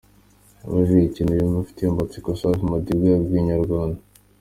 Abajijwe 0.65 1.05
ikintu 1.09 1.33
yumva 1.39 1.57
afitiye 1.63 1.87
amatsiko, 1.89 2.29
Safi 2.39 2.63
Madiba 2.71 3.05
yabwiye 3.13 3.39
Inyarwanda. 3.41 3.99